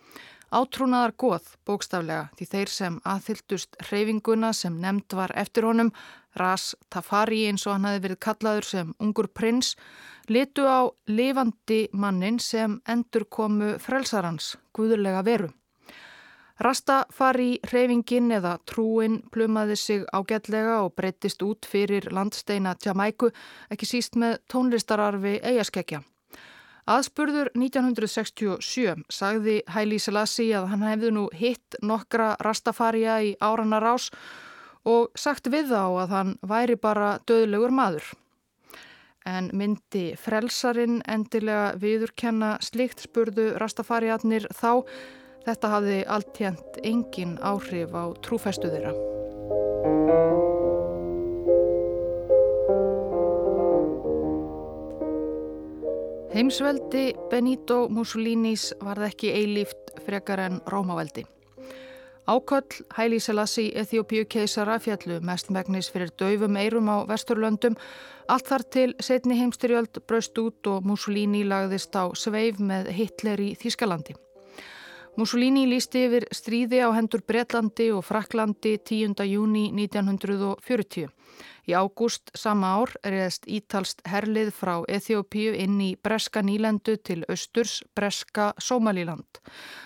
[0.55, 5.90] Átrúnaðar goð, bókstaflega, því þeir sem aðhyldust reyfinguna sem nefnd var eftir honum,
[6.37, 9.75] Ras Tafari eins og hann hafi verið kallaður sem ungur prins,
[10.29, 15.51] litu á lifandi mannin sem endur komu frelsarans, guðurlega veru.
[16.62, 23.33] Rastafari reyfingin eða trúin plumaði sig ágætlega og breyttist út fyrir landsteina Jamaiku,
[23.75, 26.05] ekki síst með tónlistararfi eigaskekkja.
[26.85, 34.11] Aðspurður 1967 sagði Haile Selassie að hann hefði nú hitt nokkra Rastafaria í árana rás
[34.12, 34.53] og
[35.16, 38.12] sagt við þá að hann væri bara döðlegur maður.
[39.25, 44.85] En myndi frelsarin endilega viðurkenna slikt spurðu Rastafariatnir þá
[45.44, 48.94] Þetta hafði alltjent engin áhrif á trúfestu þeirra.
[56.35, 61.29] Heimsveldi Benito Mussolinis varð ekki eilíft frekar en Rómaveldi.
[62.27, 67.77] Áköll Hæli Selassi Eþjópiu keisara fjallu mest megnis fyrir döfum eirum á Vesturlöndum.
[68.33, 73.51] Allt þar til setni heimstyrjöld braust út og Mussolini lagðist á sveif með Hitler í
[73.61, 74.17] Þískalandi.
[75.14, 79.12] Mussolini lísti yfir stríði á hendur Breitlandi og Fraklandi 10.
[79.31, 81.07] júni 1940.
[81.70, 87.77] Í ágúst sama ár reyðist ítalst herlið frá Eþjópíu inn í Breska nýlendu til austurs
[87.94, 89.38] Breska Sómalíland.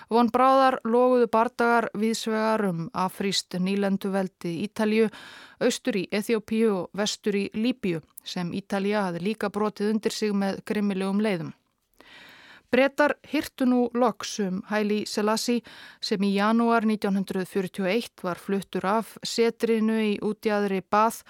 [0.08, 5.12] Von bráðar loguðu bardagar viðsvegar um afríst nýlenduveldi Ítalju,
[5.60, 10.64] austur í Eþjópíu og vestur í Líbíu sem Ítalja hafi líka brotið undir sig með
[10.64, 11.52] grimmilegum leiðum.
[12.68, 15.62] Bretar hirtu nú loksum Hæli Selassi
[16.04, 21.22] sem í janúar 1941 var fluttur af setrinu í útjæðri Bath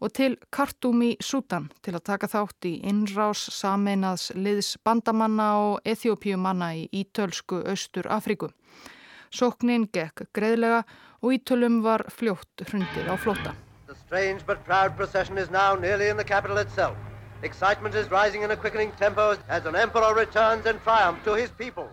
[0.00, 5.84] og til Khartoum í Sútan til að taka þátt í innrás sameinaðs liðs bandamanna og
[5.84, 8.48] ethiopíumanna í ítölsku Östur Afriku.
[9.28, 10.80] Soknin gekk greiðlega
[11.20, 13.52] og ítölum var fljótt hrundir á flóta.
[17.46, 21.50] Excitement is rising in a quickening tempo as an emperor returns in triumph to his
[21.62, 21.88] people.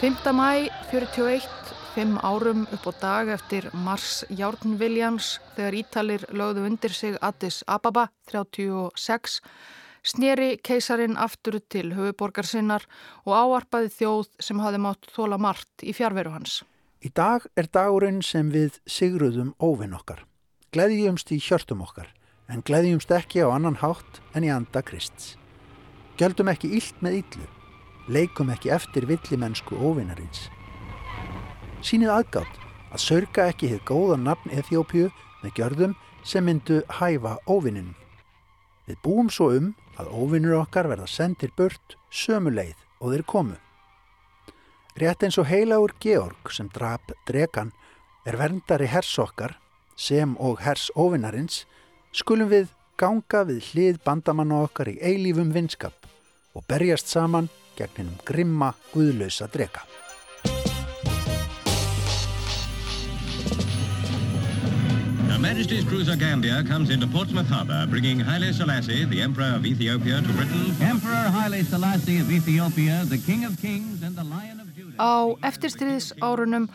[0.00, 0.32] 5.
[0.36, 1.48] mæ 41,
[1.94, 8.10] fimm árum upp á dag eftir Mars Járnviljans þegar Ítalir lögðu undir sig Addis Ababa
[8.28, 9.40] 36,
[10.04, 12.84] sneri keisarin aftur til höfuborgar sinnar
[13.24, 16.60] og áarpaði þjóð sem hafi mátt þóla margt í fjárveru hans.
[17.00, 20.26] Í dag er dagurinn sem við sigruðum óvinn okkar,
[20.76, 22.12] gleðjumst í hjörtum okkar
[22.50, 25.36] en gleðjumst ekki á annan hátt en í anda Krists.
[26.18, 27.46] Gjöldum ekki illt með illu,
[28.10, 30.48] leikum ekki eftir villimennsku óvinnarins.
[31.80, 32.58] Sýnið aðgátt
[32.90, 35.08] að sörga ekki hitt góða nafn Eþjópiu
[35.44, 37.94] með gjörðum sem myndu hæfa óvinninum.
[38.84, 43.58] Við búum svo um að óvinnur okkar verða sendir burt sömu leið og þeir komu.
[45.00, 47.70] Rétt eins og heilagur Georg sem drap dregan
[48.26, 49.54] er verndari hers okkar
[49.96, 51.64] sem og hers óvinnarins
[52.12, 52.68] skulum við
[53.00, 55.94] ganga við hlið bandamanna okkar í eilífum vinskap
[56.54, 59.86] og berjast saman gegn hennum grimma, guðlausa drega.
[65.40, 70.32] Majesty's cruiser Gambia comes into Portsmouth Harbour, bringing Haile Selassie, the Emperor of Ethiopia, to
[70.34, 70.76] Britain.
[70.80, 74.96] Emperor Haile Selassie of Ethiopia, the King of Kings and the Lion of Judah.
[74.96, 76.68] Á eftirstríðsárunum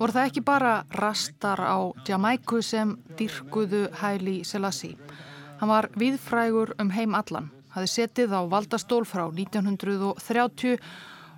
[0.00, 4.96] voru það ekki bara rastar á Jamaiku sem dyrkuðu Haile Selassie.
[5.60, 10.78] Hann var viðfrægur um heim allan hafði setið á valdastól frá 1930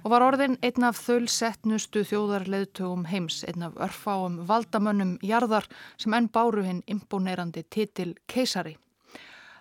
[0.03, 6.31] og var orðin einn af þölsettnustu þjóðarleðtugum heims, einn af örfáum valdamönnum jarðar sem enn
[6.33, 8.77] báru hinn imponerandi titil keisari.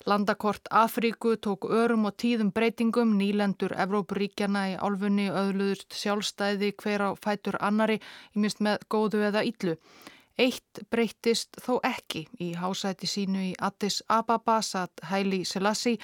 [0.06, 7.10] Landakort Afríku tók örum og tíðum breytingum, nýlendur Evrópuríkjana í álfunni öðluðust sjálfstæði hver á
[7.22, 8.00] fætur annari,
[8.34, 9.78] í minst með góðu eða yllu.
[10.42, 16.00] Eitt breytist þó ekki í hásæti sínu í Addis Ababa satt Haile Selassie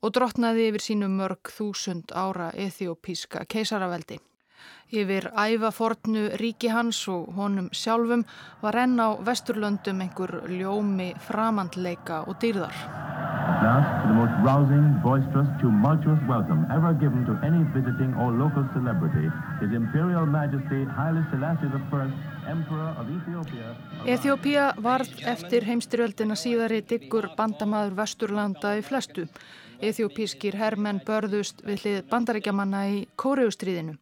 [0.00, 4.20] og drotnaði yfir sínu mörg þúsund ára ethiopíska keisaraveldi.
[4.92, 8.24] Yfir ævafornu ríki hans og honum sjálfum
[8.62, 13.11] var enn á vesturlöndum einhver ljómi framandleika og dýrðar.
[13.62, 19.30] Last, the most rousing, boisterous, tumultuous welcome ever given to any visiting or local celebrity,
[19.60, 22.10] His Imperial Majesty Haile Selassie I
[24.14, 29.28] Eþjópia varð eftir heimstyrjöldina síðari diggur bandamaður Vesturlanda í flestu.
[29.78, 33.94] Eþjópískir herrmenn börðust við hlið bandaríkjamanna í Kóreustríðinu.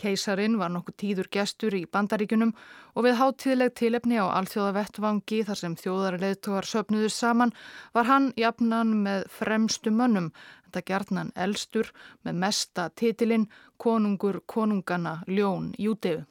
[0.00, 2.52] Keisarin var nokkuð tíður gestur í bandaríkunum
[2.94, 7.54] og við hátíðleg tilefni á alþjóða vettvangi þar sem þjóðarleðtogar söpnuður saman
[7.96, 10.30] var hann jafnan með fremstu mönnum,
[10.66, 16.24] þetta gerðnan elstur með mesta titilinn Konungur konungana Ljón Júteu.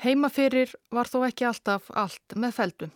[0.00, 2.92] Heimaferir var þó ekki alltaf allt með feldu.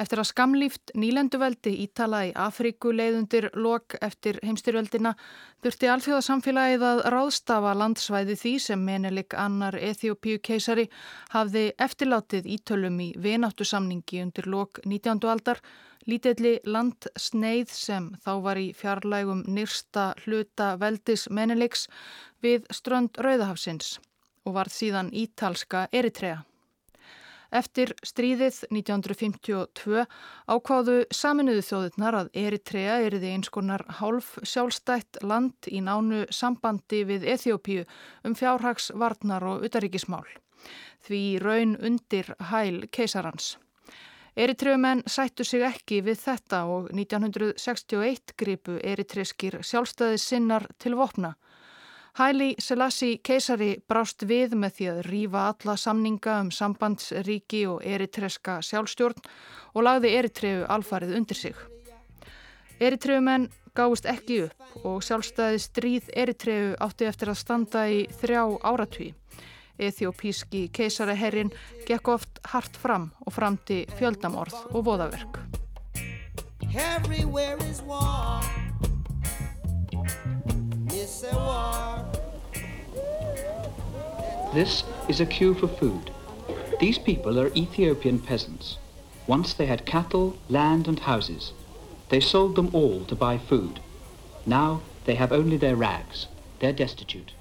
[0.00, 5.12] Eftir að skamlíft nýlenduveldi ítala í Afríku leiðundir lok eftir heimstyrveldina
[5.62, 10.88] þurfti alþjóðasamfélagið að ráðstafa landsvæði því sem menelik annar Eþjópíu keisari
[11.34, 15.20] hafði eftirlátið ítölum í vináttu samningi undir lok 19.
[15.28, 15.60] aldar,
[16.08, 21.86] lítilli landsneið sem þá var í fjarlægum nýrsta hluta veldis meneliks
[22.42, 23.98] við strönd Rauðahafsins
[24.46, 26.40] og varð síðan ítalska Eritrea.
[27.52, 30.06] Eftir stríðið 1952
[30.48, 37.26] ákváðu saminuðu þjóðurnar að Eritrea eriði eins konar hálf sjálfstætt land í nánu sambandi við
[37.34, 37.84] Eþjópíu
[38.24, 40.24] um fjárhags, varnar og utaríkismál.
[41.04, 43.58] Því raun undir hæl keisarans.
[44.32, 51.34] Eritreumenn sættu sig ekki við þetta og 1961 gripu eritreskir sjálfstæði sinnar til vopna.
[52.12, 58.58] Hæli Selassi keisari brást við með því að rýfa alla samninga um sambandsríki og eritreska
[58.60, 59.22] sjálfstjórn
[59.72, 61.56] og lagði eritreu alfarið undir sig.
[62.84, 69.08] Eritreumenn gáist ekki upp og sjálfstæði stríð eritreu átti eftir að standa í þrjá áratví.
[69.80, 71.54] Eþjópíski keisaraherrin
[71.88, 75.40] gekk oft hart fram og framti fjöldamorð og voðaverk.
[76.76, 78.44] Everywhere is war
[84.54, 86.12] This is a queue for food.
[86.78, 88.78] These people are Ethiopian peasants.
[89.26, 91.52] Once they had cattle, land and houses.
[92.08, 93.80] They sold them all to buy food.
[94.46, 96.28] Now they have only their rags.
[96.60, 97.32] They're destitute.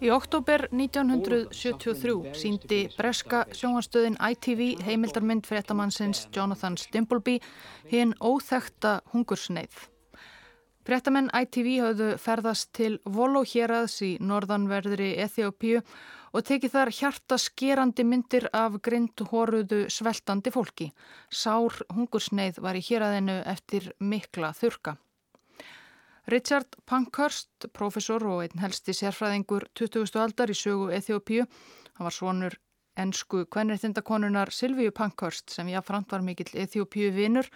[0.00, 7.40] Í oktober 1973 síndi breska sjónastöðin ITV heimildarmynd fréttamannsins Jonathan Stimbleby
[7.92, 9.93] hinn óþekta hungursneið.
[10.84, 15.78] Brettamenn ITV hafðu ferðast til Volóhjeraðs í norðanverðri Eþjópíu
[16.34, 20.90] og tekið þar hjarta skerandi myndir af grind hóruðu sveltandi fólki.
[21.32, 24.98] Sár hungursneið var í héræðinu eftir mikla þurka.
[26.28, 30.12] Richard Pankhurst, professor og einn helsti sérfræðingur 20.
[30.20, 31.48] aldar í sögu Eþjópíu,
[31.96, 32.58] hann var svonur
[33.00, 37.48] ennsku kvennreitindakonunar Silvíu Pankhurst sem jáfnframt var mikill Eþjópíu vinnur,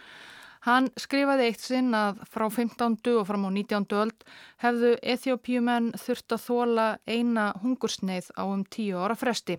[0.67, 2.97] Hann skrifaði eitt sinn að frá 15.
[3.15, 3.87] og fram á 19.
[3.95, 4.25] öld
[4.65, 9.59] hefðu Eþjópjumenn þurft að þóla eina hungursneið á um tíu ára fresti.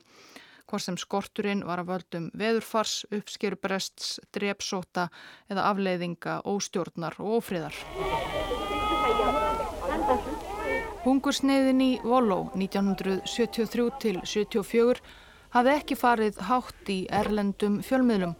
[0.69, 5.07] Hvort sem skorturinn var að völdum veðurfars, uppskerubrests, drepsóta
[5.49, 7.79] eða afleiðinga, óstjórnar og ófriðar.
[11.07, 15.01] Hungursneiðin í Voló 1973 til 74
[15.55, 18.35] hafði ekki farið hátt í erlendum fjölmiðlum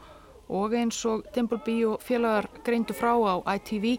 [0.50, 3.98] og eins og Dimbleby og félagar greindu frá á ITV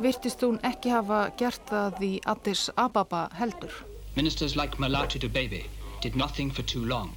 [0.00, 3.72] virtist hún ekki hafa gert það í Addis Ababa heldur.
[4.16, 5.64] Ministers like Malati Dubebe
[6.02, 7.14] did nothing for too long.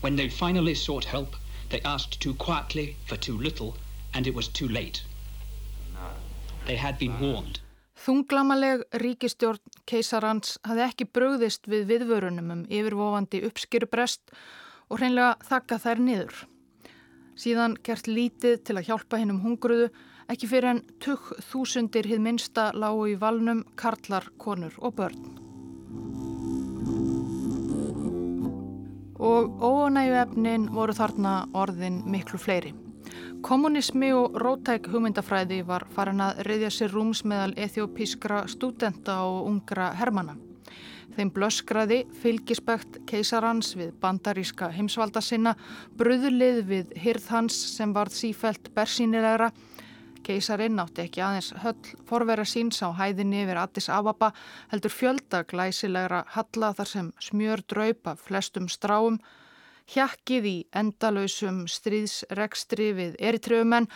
[0.00, 1.36] When they finally sought help,
[1.70, 3.74] they asked too quietly for too little
[4.14, 5.02] and it was too late.
[6.66, 7.60] They had been warned.
[8.02, 14.32] Þunglamaleg ríkistjórn keisarans hafði ekki bröðist við viðvörunum um yfirvofandi uppskýrubrest
[14.90, 16.40] og hreinlega þakka þær niður.
[17.38, 19.88] Síðan gert lítið til að hjálpa hennum hungruðu,
[20.32, 25.24] ekki fyrir en tukk þúsundir hið minsta lágu í valnum, karlar, konur og börn.
[29.22, 32.74] Og óanægu efnin voru þarna orðin miklu fleiri.
[33.42, 39.90] Kommunismi og rótæk hugmyndafræði var farin að reyðja sér rúms meðal ethiopískra stúdenta og ungra
[39.98, 40.36] hermana.
[41.12, 45.52] Þeim blöskraði fylgispekt keisarans við bandaríska heimsvalda sinna,
[45.98, 49.50] bröðlið við hyrð hans sem varð sífælt bersýnilegra.
[50.22, 54.30] Keisarinn átti ekki aðeins höll forvera síns á hæðinni yfir Addis Ababa
[54.70, 59.18] heldur fjölda glæsilegra halla þar sem smjör draup af flestum stráum,
[59.92, 63.90] hjakkið í endalöysum stríðsregstri við eritröfumenn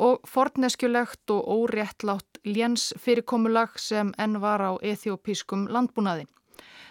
[0.00, 6.28] og forneskjulegt og óréttlátt léns fyrirkomulag sem enn var á ethiopískum landbúnaði.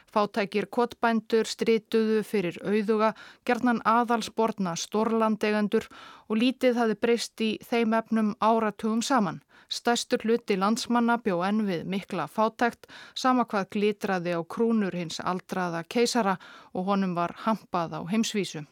[0.10, 3.12] Fátækir kottbændur strituðu fyrir auðuga,
[3.46, 5.86] gerðnan aðalsborna stórlandegendur
[6.30, 9.44] og lítið hafi breyst í þeim efnum áratugum saman.
[9.70, 15.84] Stæstur hluti landsmanna bjó enn við mikla fátækt, sama hvað glitraði á krúnur hins aldraða
[15.86, 16.40] keisara
[16.74, 18.66] og honum var hampað á heimsvísu.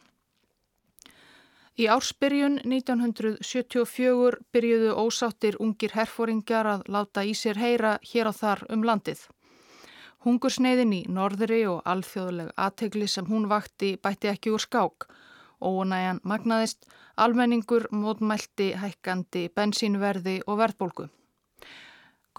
[1.78, 8.64] Í ársbyrjun 1974 byrjuðu ósáttir ungir herfóringjar að láta í sér heyra hér á þar
[8.74, 9.20] um landið.
[10.26, 15.06] Hungursneiðin í norðri og alþjóðleg aðtegli sem hún vakti bætti ekki úr skák.
[15.62, 21.08] Ónæjan magnaðist, almenningur mótmælti hækkandi bensínverði og verðbólgu.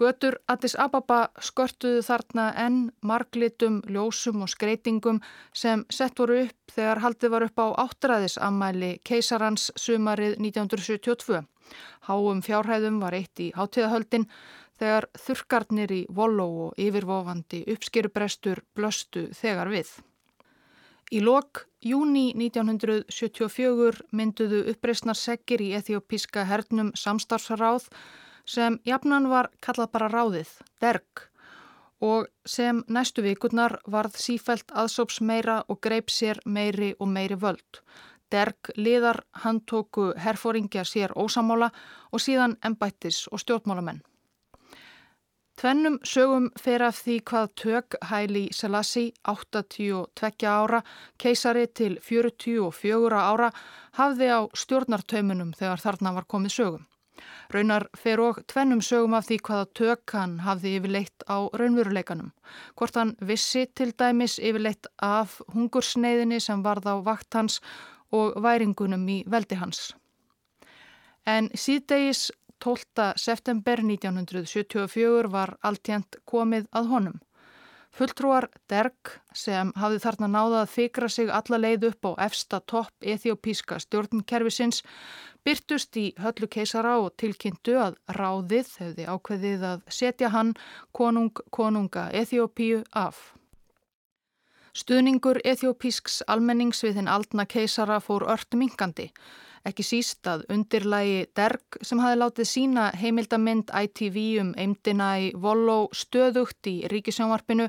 [0.00, 5.18] Götur Addis Ababa skörtuðu þarna enn marglitum, ljósum og skreitingum
[5.52, 11.42] sem sett voru upp þegar haldið var upp á áttræðisammæli keisarans sumarið 1972.
[12.08, 14.24] Háum fjárhæðum var eitt í hátíðahöldin
[14.80, 19.90] þegar þurkarnir í voló og yfirvofandi uppskýrubrestur blöstu þegar við.
[21.10, 27.88] Í lok júni 1974 mynduðu uppreysnarseggir í ethiopíska hernum samstarfsaráð
[28.46, 31.26] sem jafnan var kallað bara ráðið, derg,
[32.00, 37.82] og sem næstu vikurnar varð sífælt aðsóps meira og greip sér meiri og meiri völd.
[38.30, 41.72] Derg liðar handtóku herfóringja sér ósamála
[42.12, 44.00] og síðan embættis og stjórnmálamenn.
[45.60, 50.78] Tvennum sögum fer af því hvað tök Hæli Selassi, 82 ára,
[51.20, 53.50] keisari til 44 ára,
[53.98, 56.88] hafði á stjórnartaumunum þegar þarna var komið sögum.
[57.52, 62.32] Raunar fer og tvennum sögum af því hvaða tök hann hafði yfirleitt á raunveruleikanum.
[62.72, 67.60] Hvort hann vissi til dæmis yfirleitt af hungursneiðinni sem varð á vakt hans
[68.16, 69.90] og væringunum í veldi hans.
[71.28, 72.30] En síðdegis
[72.60, 73.14] 12.
[73.16, 77.18] september 1974 var alltjent komið að honum.
[77.90, 83.08] Fulltrúar Derg sem hafði þarna náða að fikra sig alla leið upp á efsta topp
[83.14, 84.84] ethiopíska stjórnkerfisins
[85.44, 90.54] byrtust í höllu keisara og tilkynntu að ráðið hefði ákveðið að setja hann
[90.92, 93.34] konung konunga Ethiopíu af.
[94.70, 99.10] Stuðningur ethiopísks almennings við hinn aldna keisara fór ört mingandi
[99.68, 105.90] ekki síst að undirlægi Derg sem hafi látið sína heimildamind ITV um eimdina í Voló
[105.92, 107.68] stöðugt í ríkisjónvarpinu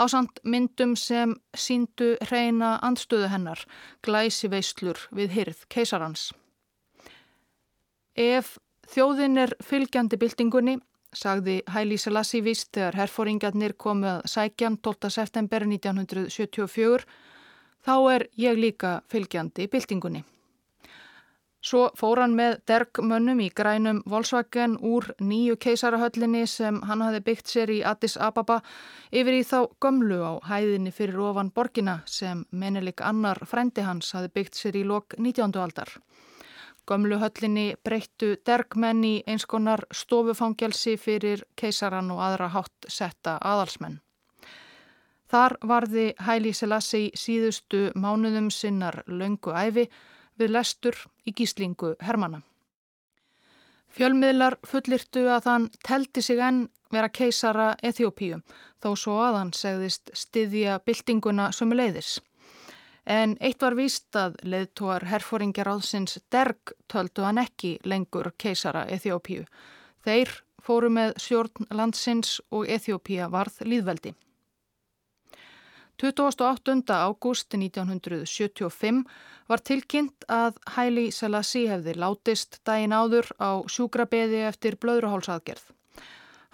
[0.00, 3.62] á samt myndum sem síndu hreina andstöðu hennar,
[4.02, 6.30] glæsi veislur við hyrð keisarans.
[8.16, 8.56] Ef
[8.90, 10.78] þjóðin er fylgjandi byltingunni,
[11.14, 15.10] sagði Hæli Selassi vist þegar herfóringarnir komu að sækjan 12.
[15.10, 17.06] september 1974,
[17.86, 20.24] þá er ég líka fylgjandi byltingunni.
[21.70, 27.52] Svo fór hann með dergmönnum í grænum Volkswagen úr nýju keisarahöllinni sem hann hafi byggt
[27.52, 28.56] sér í Addis Ababa
[29.14, 34.32] yfir í þá gömlu á hæðinni fyrir ofan borgina sem menelik annar frendi hans hafi
[34.34, 35.54] byggt sér í lok 19.
[35.62, 35.94] aldar.
[36.90, 44.00] Gömlu höllinni breyttu dergmenn í eins konar stofufangelsi fyrir keisaran og aðra hátt setta aðalsmenn.
[45.30, 49.86] Þar varði Hæli Selassi síðustu mánuðum sinnar löngu æfi
[50.40, 50.96] við lestur
[51.28, 52.42] í gíslingu Hermanna.
[53.90, 58.38] Fjölmiðlar fullirtu að hann teldi sig enn vera keisara Eþjópíu
[58.82, 62.18] þó svo að hann segðist styðja byltinguna sömuleiðis.
[63.10, 69.46] En eitt var víst að leðtúar herfóringjar áðsins derg töldu hann ekki lengur keisara Eþjópíu.
[70.06, 70.30] Þeir
[70.62, 74.14] fóru með sjórn landsins og Eþjópíu varð líðveldi.
[76.00, 76.88] 28.
[76.88, 79.04] ágúst 1975
[79.46, 85.66] var tilkynnt að Hæli Selassie hefði látist dægin áður á sjúkrabeði eftir blöðruhálsaðgerð.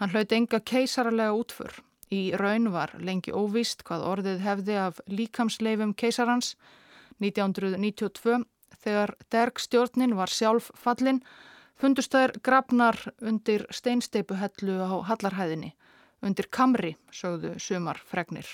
[0.03, 1.79] Hann hlaut enga keisaralega útfur.
[2.11, 6.57] Í raun var lengi óvist hvað orðið hefði af líkamsleifum keisarans
[7.23, 8.43] 1992
[8.83, 11.23] þegar dergstjórnin var sjálf fallin
[11.79, 15.77] fundust þær grafnar undir steinsteipuhellu á Hallarhæðinni
[16.27, 18.49] undir kamri, sögðu sumar fregnir.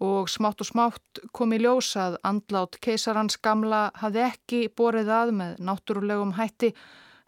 [0.00, 5.32] Og smátt og smátt kom í ljós að andlát keisarans gamla hafði ekki borið að
[5.36, 6.72] með náttúrulegum hætti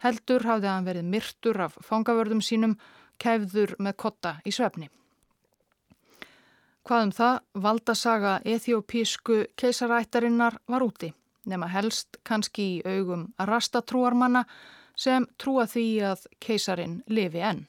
[0.03, 2.75] heldur hafði hann verið myrtur af fangavörðum sínum
[3.21, 4.89] kæfður með kotta í svefni.
[6.83, 11.13] Hvað um það, valdasaga ethiopísku keisarættarinnar var úti,
[11.47, 14.43] nema helst kannski í augum rastatrúarmanna
[14.99, 17.63] sem trúa því að keisarin lifi enn.